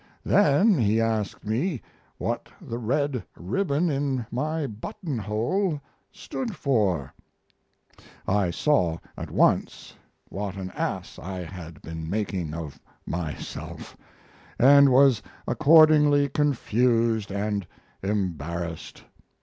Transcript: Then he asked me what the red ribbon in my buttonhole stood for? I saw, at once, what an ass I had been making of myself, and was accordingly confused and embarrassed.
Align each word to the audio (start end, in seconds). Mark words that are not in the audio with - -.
Then 0.25 0.79
he 0.79 0.99
asked 0.99 1.45
me 1.45 1.83
what 2.17 2.49
the 2.59 2.79
red 2.79 3.23
ribbon 3.37 3.91
in 3.91 4.25
my 4.31 4.65
buttonhole 4.65 5.79
stood 6.11 6.55
for? 6.55 7.13
I 8.27 8.49
saw, 8.49 8.97
at 9.15 9.29
once, 9.29 9.93
what 10.27 10.55
an 10.55 10.71
ass 10.71 11.19
I 11.19 11.43
had 11.43 11.83
been 11.83 12.09
making 12.09 12.55
of 12.55 12.79
myself, 13.05 13.95
and 14.57 14.89
was 14.89 15.21
accordingly 15.47 16.29
confused 16.29 17.31
and 17.31 17.67
embarrassed. 18.01 19.03